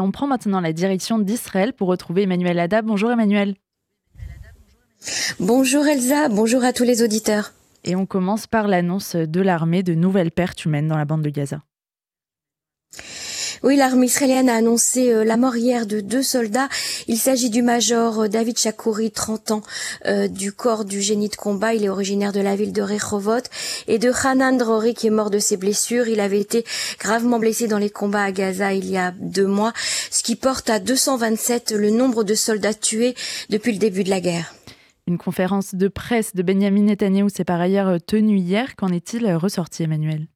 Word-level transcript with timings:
On 0.00 0.10
prend 0.10 0.26
maintenant 0.26 0.60
la 0.60 0.72
direction 0.72 1.18
d'Israël 1.18 1.72
pour 1.72 1.88
retrouver 1.88 2.22
Emmanuel 2.22 2.58
Ada. 2.58 2.82
Bonjour 2.82 3.10
Emmanuel. 3.10 3.56
Bonjour 5.40 5.86
Elsa, 5.86 6.28
bonjour 6.28 6.64
à 6.64 6.72
tous 6.72 6.84
les 6.84 7.02
auditeurs. 7.02 7.52
Et 7.84 7.94
on 7.94 8.06
commence 8.06 8.46
par 8.46 8.68
l'annonce 8.68 9.16
de 9.16 9.40
l'armée 9.40 9.82
de 9.82 9.94
nouvelles 9.94 10.32
pertes 10.32 10.64
humaines 10.64 10.88
dans 10.88 10.96
la 10.96 11.04
bande 11.04 11.22
de 11.22 11.30
Gaza. 11.30 11.60
Oui, 13.62 13.76
l'armée 13.76 14.06
israélienne 14.06 14.48
a 14.48 14.54
annoncé 14.54 15.12
euh, 15.12 15.24
la 15.24 15.36
mort 15.36 15.56
hier 15.56 15.86
de 15.86 16.00
deux 16.00 16.22
soldats. 16.22 16.68
Il 17.08 17.18
s'agit 17.18 17.50
du 17.50 17.62
major 17.62 18.20
euh, 18.20 18.28
David 18.28 18.56
Chakouri, 18.56 19.10
30 19.10 19.50
ans, 19.50 19.62
euh, 20.06 20.28
du 20.28 20.52
corps 20.52 20.84
du 20.84 21.00
génie 21.00 21.28
de 21.28 21.34
combat. 21.34 21.74
Il 21.74 21.84
est 21.84 21.88
originaire 21.88 22.32
de 22.32 22.40
la 22.40 22.54
ville 22.54 22.72
de 22.72 22.82
Rehovot. 22.82 23.42
Et 23.88 23.98
de 23.98 24.12
Hanan 24.24 24.56
Drori, 24.56 24.94
qui 24.94 25.08
est 25.08 25.10
mort 25.10 25.30
de 25.30 25.40
ses 25.40 25.56
blessures. 25.56 26.06
Il 26.06 26.20
avait 26.20 26.40
été 26.40 26.64
gravement 27.00 27.38
blessé 27.40 27.66
dans 27.66 27.78
les 27.78 27.90
combats 27.90 28.22
à 28.22 28.32
Gaza 28.32 28.72
il 28.72 28.88
y 28.88 28.96
a 28.96 29.12
deux 29.18 29.46
mois, 29.46 29.72
ce 30.10 30.22
qui 30.22 30.36
porte 30.36 30.70
à 30.70 30.78
227 30.78 31.72
le 31.72 31.90
nombre 31.90 32.22
de 32.22 32.34
soldats 32.34 32.74
tués 32.74 33.14
depuis 33.50 33.72
le 33.72 33.78
début 33.78 34.04
de 34.04 34.10
la 34.10 34.20
guerre. 34.20 34.54
Une 35.08 35.18
conférence 35.18 35.74
de 35.74 35.88
presse 35.88 36.34
de 36.34 36.42
Benjamin 36.42 36.82
Netanyahu 36.82 37.30
s'est 37.30 37.44
par 37.44 37.60
ailleurs 37.60 37.98
tenue 38.06 38.38
hier. 38.38 38.76
Qu'en 38.76 38.92
est-il 38.92 39.26
ressorti, 39.34 39.82
Emmanuel? 39.82 40.28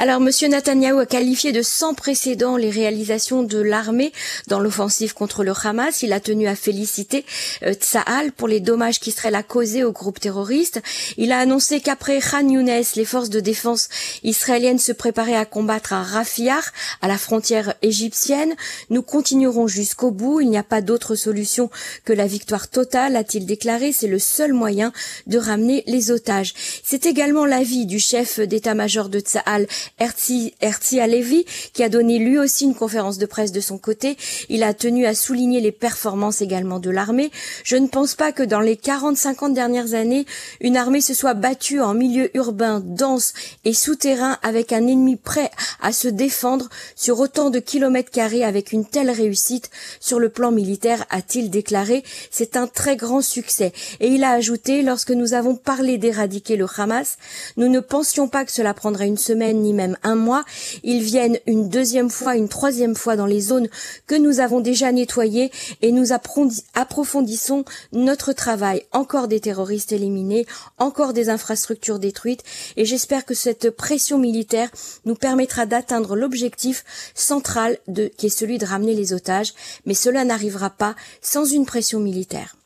Alors, 0.00 0.18
Monsieur 0.18 0.48
Netanyahou 0.48 0.98
a 1.00 1.04
qualifié 1.04 1.52
de 1.52 1.60
sans 1.60 1.92
précédent 1.92 2.56
les 2.56 2.70
réalisations 2.70 3.42
de 3.42 3.58
l'armée 3.58 4.14
dans 4.46 4.58
l'offensive 4.58 5.12
contre 5.12 5.44
le 5.44 5.52
Hamas. 5.62 6.00
Il 6.00 6.14
a 6.14 6.20
tenu 6.20 6.48
à 6.48 6.56
féliciter 6.56 7.26
euh, 7.64 7.74
Tsahal 7.74 8.32
pour 8.32 8.48
les 8.48 8.60
dommages 8.60 8.98
qu'Israël 8.98 9.34
a 9.34 9.42
causés 9.42 9.84
au 9.84 9.92
groupe 9.92 10.18
terroriste. 10.18 10.80
Il 11.18 11.32
a 11.32 11.38
annoncé 11.38 11.82
qu'après 11.82 12.18
Khan 12.18 12.48
Younes, 12.48 12.82
les 12.96 13.04
forces 13.04 13.28
de 13.28 13.40
défense 13.40 13.90
israéliennes 14.22 14.78
se 14.78 14.92
préparaient 14.92 15.36
à 15.36 15.44
combattre 15.44 15.92
à 15.92 16.02
Rafiah, 16.02 16.62
à 17.02 17.06
la 17.06 17.18
frontière 17.18 17.74
égyptienne. 17.82 18.54
Nous 18.88 19.02
continuerons 19.02 19.66
jusqu'au 19.66 20.10
bout. 20.10 20.40
Il 20.40 20.48
n'y 20.48 20.56
a 20.56 20.62
pas 20.62 20.80
d'autre 20.80 21.14
solution 21.14 21.68
que 22.06 22.14
la 22.14 22.26
victoire 22.26 22.68
totale, 22.68 23.16
a-t-il 23.16 23.44
déclaré. 23.44 23.92
C'est 23.92 24.08
le 24.08 24.18
seul 24.18 24.54
moyen 24.54 24.94
de 25.26 25.36
ramener 25.36 25.84
les 25.86 26.10
otages. 26.10 26.54
C'est 26.82 27.04
également 27.04 27.44
l'avis 27.44 27.84
du 27.84 27.98
chef 27.98 28.40
d'état-major 28.40 29.10
de 29.10 29.20
Tsahal, 29.20 29.66
Herzi, 29.98 30.54
Alevi, 31.00 31.44
qui 31.72 31.82
a 31.82 31.88
donné 31.88 32.18
lui 32.18 32.38
aussi 32.38 32.64
une 32.64 32.74
conférence 32.74 33.18
de 33.18 33.26
presse 33.26 33.52
de 33.52 33.60
son 33.60 33.78
côté. 33.78 34.16
Il 34.48 34.62
a 34.62 34.74
tenu 34.74 35.06
à 35.06 35.14
souligner 35.14 35.60
les 35.60 35.72
performances 35.72 36.40
également 36.40 36.78
de 36.78 36.90
l'armée. 36.90 37.30
Je 37.64 37.76
ne 37.76 37.86
pense 37.86 38.14
pas 38.14 38.32
que 38.32 38.42
dans 38.42 38.60
les 38.60 38.76
40-50 38.76 39.52
dernières 39.52 39.94
années, 39.94 40.26
une 40.60 40.76
armée 40.76 41.00
se 41.00 41.14
soit 41.14 41.34
battue 41.34 41.80
en 41.80 41.94
milieu 41.94 42.34
urbain, 42.36 42.82
dense 42.84 43.32
et 43.64 43.74
souterrain 43.74 44.38
avec 44.42 44.72
un 44.72 44.86
ennemi 44.86 45.16
prêt 45.16 45.50
à 45.80 45.92
se 45.92 46.08
défendre 46.08 46.68
sur 46.94 47.18
autant 47.20 47.50
de 47.50 47.58
kilomètres 47.58 48.10
carrés 48.10 48.44
avec 48.44 48.72
une 48.72 48.84
telle 48.84 49.10
réussite 49.10 49.70
sur 50.00 50.18
le 50.18 50.28
plan 50.28 50.50
militaire, 50.52 51.04
a-t-il 51.10 51.50
déclaré. 51.50 52.04
C'est 52.30 52.56
un 52.56 52.66
très 52.66 52.96
grand 52.96 53.22
succès. 53.22 53.72
Et 54.00 54.08
il 54.08 54.24
a 54.24 54.30
ajouté, 54.30 54.82
lorsque 54.82 55.10
nous 55.10 55.34
avons 55.34 55.56
parlé 55.56 55.98
d'éradiquer 55.98 56.56
le 56.56 56.66
Hamas, 56.76 57.16
nous 57.56 57.68
ne 57.68 57.80
pensions 57.80 58.28
pas 58.28 58.44
que 58.44 58.52
cela 58.52 58.74
prendrait 58.74 59.06
une 59.06 59.18
semaine 59.18 59.62
ni 59.62 59.72
même 59.80 59.96
un 60.02 60.14
mois. 60.14 60.44
Ils 60.82 61.02
viennent 61.02 61.38
une 61.46 61.68
deuxième 61.68 62.10
fois, 62.10 62.36
une 62.36 62.48
troisième 62.48 62.94
fois 62.94 63.16
dans 63.16 63.26
les 63.26 63.40
zones 63.40 63.68
que 64.06 64.14
nous 64.14 64.40
avons 64.40 64.60
déjà 64.60 64.92
nettoyées 64.92 65.50
et 65.80 65.92
nous 65.92 66.12
approfondissons 66.12 67.64
notre 67.92 68.32
travail. 68.32 68.82
Encore 68.92 69.28
des 69.28 69.40
terroristes 69.40 69.92
éliminés, 69.92 70.46
encore 70.78 71.12
des 71.12 71.28
infrastructures 71.30 71.98
détruites 71.98 72.44
et 72.76 72.84
j'espère 72.84 73.24
que 73.24 73.34
cette 73.34 73.70
pression 73.70 74.18
militaire 74.18 74.70
nous 75.04 75.14
permettra 75.14 75.66
d'atteindre 75.66 76.14
l'objectif 76.14 76.84
central 77.14 77.78
qui 78.16 78.26
est 78.26 78.36
celui 78.40 78.58
de 78.58 78.66
ramener 78.66 78.94
les 78.94 79.12
otages, 79.12 79.54
mais 79.86 79.94
cela 79.94 80.24
n'arrivera 80.24 80.70
pas 80.70 80.94
sans 81.22 81.44
une 81.44 81.66
pression 81.66 82.00
militaire. 82.00 82.56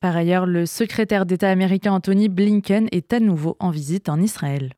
Par 0.00 0.16
ailleurs, 0.16 0.46
le 0.46 0.64
secrétaire 0.64 1.26
d'État 1.26 1.50
américain 1.50 1.92
Anthony 1.92 2.28
Blinken 2.28 2.88
est 2.90 3.12
à 3.12 3.20
nouveau 3.20 3.56
en 3.58 3.70
visite 3.70 4.08
en 4.08 4.20
Israël. 4.20 4.72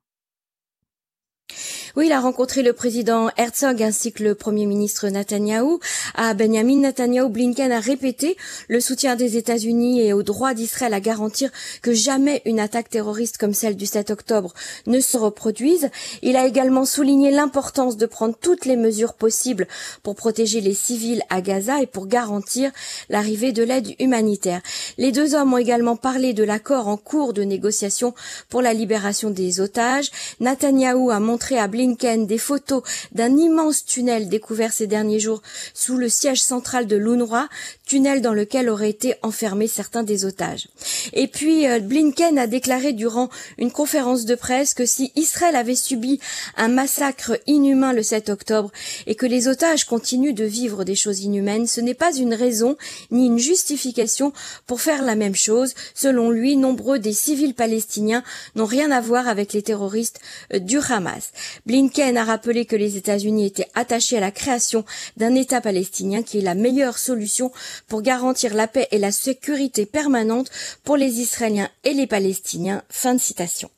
Oui, 1.94 2.06
il 2.06 2.12
a 2.12 2.20
rencontré 2.20 2.62
le 2.62 2.72
président 2.72 3.28
Herzog 3.36 3.82
ainsi 3.82 4.12
que 4.12 4.22
le 4.22 4.34
premier 4.34 4.64
ministre 4.64 5.08
Netanyahou. 5.08 5.78
À 6.14 6.32
Benjamin 6.32 6.78
Netanyahou, 6.78 7.28
Blinken 7.28 7.70
a 7.70 7.80
répété 7.80 8.38
le 8.69 8.80
soutien 8.80 9.14
des 9.14 9.36
États-Unis 9.36 10.00
et 10.00 10.14
au 10.14 10.22
droit 10.22 10.54
d'Israël 10.54 10.94
à 10.94 11.00
garantir 11.00 11.50
que 11.82 11.92
jamais 11.92 12.41
une 12.47 12.60
attaque 12.60 12.88
terroriste 12.88 13.36
comme 13.36 13.52
celle 13.52 13.76
du 13.76 13.84
7 13.84 14.10
octobre 14.10 14.54
ne 14.86 15.00
se 15.00 15.19
reproduise. 15.19 15.91
Il 16.22 16.36
a 16.36 16.47
également 16.47 16.86
souligné 16.86 17.31
l'importance 17.31 17.98
de 17.98 18.06
prendre 18.06 18.36
toutes 18.41 18.64
les 18.64 18.76
mesures 18.76 19.12
possibles 19.12 19.69
pour 20.02 20.14
protéger 20.14 20.62
les 20.62 20.75
civils 20.75 21.22
à 21.28 21.42
Gaza 21.42 21.82
et 21.82 21.86
pour 21.86 22.06
garantir 22.06 22.70
l'arrivée 23.10 23.52
de 23.52 23.64
l'aide 23.64 23.94
humanitaire. 24.00 24.62
Les 24.97 25.12
deux 25.12 25.34
hommes 25.34 25.52
ont 25.52 25.58
également 25.58 25.97
parlé 25.97 26.32
de 26.32 26.42
l'accord 26.42 26.88
en 26.88 26.97
cours 26.97 27.34
de 27.34 27.42
négociation 27.42 28.14
pour 28.48 28.62
la 28.62 28.72
libération 28.72 29.28
des 29.28 29.60
otages. 29.60 30.10
A 30.42 31.20
montré 31.20 31.58
à 31.58 31.69
Blinken 31.69 31.81
des 31.88 32.38
photos 32.38 32.82
d'un 33.12 33.37
immense 33.37 33.84
tunnel 33.84 34.28
découvert 34.28 34.72
ces 34.72 34.87
derniers 34.87 35.19
jours 35.19 35.43
sous 35.75 35.97
le 35.97 36.09
siège 36.09 36.41
central 36.41 36.87
de 36.87 36.97
l'UNRWA, 36.97 37.48
tunnel 37.92 38.22
dans 38.22 38.32
lequel 38.32 38.70
auraient 38.70 38.88
été 38.88 39.16
enfermés 39.20 39.66
certains 39.66 40.03
des 40.03 40.25
otages. 40.25 40.69
Et 41.12 41.26
puis 41.26 41.66
euh, 41.66 41.78
Blinken 41.78 42.38
a 42.38 42.47
déclaré 42.47 42.94
durant 42.94 43.28
une 43.58 43.70
conférence 43.70 44.25
de 44.25 44.34
presse 44.34 44.72
que 44.72 44.86
si 44.86 45.12
Israël 45.14 45.56
avait 45.56 45.75
subi 45.75 46.19
un 46.56 46.69
massacre 46.69 47.38
inhumain 47.47 47.92
le 47.92 48.02
7 48.02 48.31
octobre 48.31 48.72
et 49.06 49.14
que 49.14 49.26
les 49.26 49.47
otages 49.47 49.84
continuent 49.84 50.32
de 50.32 50.47
vivre 50.47 50.84
des 50.84 50.94
choses 50.94 51.20
inhumaines, 51.20 51.66
ce 51.66 51.82
n'est 51.82 51.92
pas 51.92 52.14
une 52.14 52.32
raison 52.32 52.78
ni 53.10 53.26
une 53.26 53.38
justification 53.38 54.32
pour 54.66 54.81
faire 54.81 55.02
la 55.02 55.14
même 55.14 55.34
chose. 55.34 55.75
Selon 55.94 56.31
lui, 56.31 56.56
nombreux 56.56 56.98
des 56.98 57.12
civils 57.12 57.52
palestiniens 57.52 58.25
n'ont 58.54 58.64
rien 58.64 58.91
à 58.91 59.02
voir 59.02 59.28
avec 59.28 59.52
les 59.52 59.62
terroristes 59.62 60.19
euh, 60.54 60.60
du 60.60 60.78
Hamas. 60.78 61.32
Blinken 61.66 62.16
a 62.16 62.25
rappelé 62.25 62.64
que 62.64 62.76
les 62.76 62.97
États-Unis 62.97 63.44
étaient 63.44 63.69
attachés 63.75 64.16
à 64.16 64.20
la 64.20 64.31
création 64.31 64.86
d'un 65.19 65.34
État 65.34 65.60
palestinien 65.60 66.22
qui 66.22 66.38
est 66.38 66.41
la 66.41 66.54
meilleure 66.54 66.97
solution 66.97 67.52
pour 67.88 68.03
garantir 68.03 68.54
la 68.54 68.69
paix 68.69 68.88
et 68.91 68.98
la 68.98 69.12
sécurité 69.12 69.87
permanente 69.87 70.50
pour 70.84 70.97
les 70.97 71.20
Israéliens 71.20 71.69
et 71.84 71.94
les 71.94 72.06
Palestiniens. 72.06 72.82
Fin 72.88 73.15
de 73.15 73.20
citation. 73.20 73.70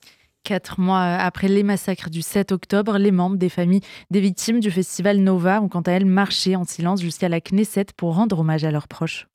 Quatre 0.44 0.78
mois 0.78 1.00
après 1.00 1.48
les 1.48 1.62
massacres 1.62 2.10
du 2.10 2.20
7 2.20 2.52
octobre, 2.52 2.98
les 2.98 3.10
membres 3.10 3.36
des 3.36 3.48
familles 3.48 3.80
des 4.10 4.20
victimes 4.20 4.60
du 4.60 4.70
festival 4.70 5.18
Nova 5.18 5.62
ont 5.62 5.68
quant 5.68 5.80
à 5.80 5.92
elles 5.92 6.04
marché 6.04 6.54
en 6.54 6.64
silence 6.64 7.00
jusqu'à 7.00 7.30
la 7.30 7.40
Knesset 7.40 7.86
pour 7.96 8.14
rendre 8.14 8.40
hommage 8.40 8.64
à 8.64 8.70
leurs 8.70 8.86
proches. 8.86 9.26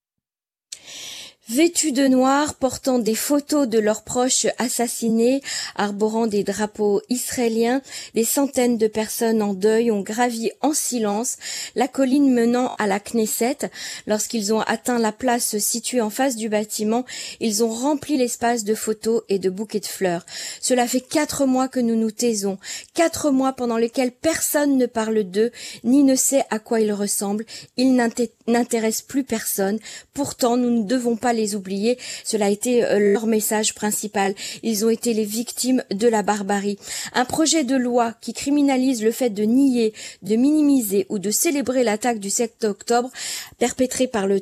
Vêtus 1.50 1.94
de 1.94 2.06
noir, 2.08 2.54
portant 2.54 3.00
des 3.00 3.16
photos 3.16 3.68
de 3.68 3.80
leurs 3.80 4.04
proches 4.04 4.46
assassinés, 4.60 5.42
arborant 5.76 6.28
des 6.28 6.44
drapeaux 6.44 7.02
israéliens, 7.10 7.82
des 8.14 8.24
centaines 8.24 8.78
de 8.78 8.86
personnes 8.86 9.42
en 9.42 9.56
deuil 9.56 9.90
ont 9.90 10.02
gravi 10.02 10.52
en 10.62 10.74
silence 10.74 11.38
la 11.74 11.88
colline 11.88 12.32
menant 12.32 12.76
à 12.78 12.86
la 12.86 13.00
Knesset. 13.00 13.72
Lorsqu'ils 14.06 14.54
ont 14.54 14.60
atteint 14.60 15.00
la 15.00 15.12
place 15.12 15.58
située 15.58 16.02
en 16.02 16.12
face 16.12 16.36
du 16.36 16.50
bâtiment, 16.50 17.04
ils 17.40 17.64
ont 17.64 17.74
rempli 17.74 18.16
l'espace 18.16 18.64
de 18.64 18.76
photos 18.76 19.24
et 19.28 19.40
de 19.40 19.50
bouquets 19.50 19.80
de 19.80 19.88
fleurs. 19.88 20.28
Cela 20.62 20.88
fait 20.88 21.02
quatre 21.02 21.48
mois 21.48 21.68
que 21.68 21.80
nous 21.80 21.96
nous 21.96 22.12
taisons, 22.12 22.60
quatre 22.94 23.31
mois 23.31 23.54
pendant 23.54 23.78
lesquels 23.78 24.12
personne 24.12 24.78
ne 24.78 24.86
parle 24.86 25.24
d'eux, 25.24 25.52
ni 25.84 26.04
ne 26.04 26.14
sait 26.14 26.44
à 26.52 26.60
quoi 26.60 26.80
ils 26.80 26.94
ressemblent. 26.94 27.46
Ils 27.76 27.96
n'intéressent 27.96 29.08
plus 29.08 29.24
personne. 29.24 29.80
Pourtant, 30.14 30.56
nous 30.56 30.70
ne 30.70 30.84
devons 30.84 31.16
pas 31.16 31.34
oublier. 31.55 31.97
Cela 32.23 32.45
a 32.45 32.50
été 32.50 32.83
euh, 32.83 33.13
leur 33.13 33.25
message 33.25 33.73
principal. 33.73 34.35
Ils 34.63 34.85
ont 34.85 34.89
été 34.89 35.13
les 35.13 35.25
victimes 35.25 35.83
de 35.91 36.07
la 36.07 36.23
barbarie. 36.23 36.77
Un 37.13 37.25
projet 37.25 37.63
de 37.63 37.75
loi 37.75 38.13
qui 38.22 38.33
criminalise 38.33 39.03
le 39.03 39.11
fait 39.11 39.29
de 39.29 39.44
nier, 39.44 39.94
de 40.22 40.35
minimiser 40.35 41.05
ou 41.09 41.19
de 41.19 41.31
célébrer 41.31 41.83
l'attaque 41.83 42.19
du 42.19 42.29
7 42.29 42.66
octobre 42.66 43.12
perpétrée 43.57 44.07
par 44.07 44.27
le, 44.27 44.39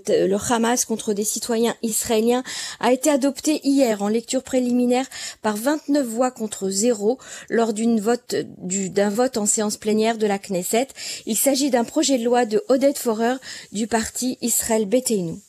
Hamas 0.50 0.86
contre 0.86 1.14
des 1.14 1.24
citoyens 1.24 1.76
israéliens 1.82 2.44
a 2.80 2.94
été 2.94 3.10
adopté 3.10 3.60
hier 3.64 4.02
en 4.02 4.08
lecture 4.08 4.44
préliminaire 4.44 5.06
par 5.42 5.58
29 5.58 6.06
voix 6.06 6.32
contre 6.32 6.70
zéro 6.70 7.18
lors 7.50 7.74
d'une 7.74 8.00
vote 8.00 8.36
d'un 8.58 9.10
vote 9.10 9.38
en 9.38 9.46
séance 9.46 9.78
plénière 9.78 10.18
de 10.18 10.28
la 10.28 10.40
Knesset. 10.40 10.88
Il 11.26 11.36
s'agit 11.36 11.70
d'un 11.70 11.84
projet 11.84 12.18
de 12.18 12.24
loi 12.24 12.46
de 12.46 12.64
Odette 12.70 12.98
Forer 12.98 13.36
du 13.72 13.88
parti 13.88 14.38
Israël 14.42 14.86
Betenu. 14.86 15.40